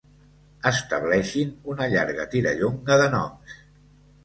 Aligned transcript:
Estableixin 0.69 1.51
una 1.75 1.87
llarga 1.93 2.27
tirallonga 2.33 3.01
de 3.05 3.09
noms. 3.19 3.57